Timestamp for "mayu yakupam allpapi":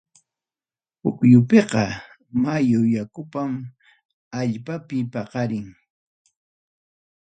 2.41-4.97